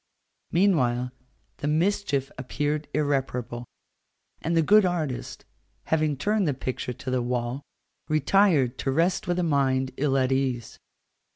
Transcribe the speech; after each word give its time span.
Meanwhile, 0.51 1.11
the 1.57 1.67
mischief 1.67 2.31
appeared 2.35 2.87
irreparable, 2.91 3.65
and 4.41 4.57
the 4.57 4.63
good 4.63 4.83
artist, 4.83 5.45
having 5.83 6.17
turned 6.17 6.47
the 6.47 6.55
picture 6.55 6.93
to 6.93 7.11
the 7.11 7.21
wall, 7.21 7.61
retired 8.09 8.79
to 8.79 8.89
rest 8.91 9.27
with 9.27 9.37
a 9.37 9.43
mind 9.43 9.91
ill 9.97 10.17
at 10.17 10.31
ease. 10.31 10.79